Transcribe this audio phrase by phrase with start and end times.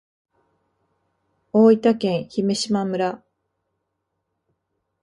[1.53, 3.23] 大分県姫島村